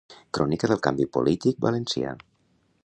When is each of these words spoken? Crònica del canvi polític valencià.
Crònica 0.37 0.69
del 0.71 0.81
canvi 0.87 1.07
polític 1.19 1.61
valencià. 1.67 2.17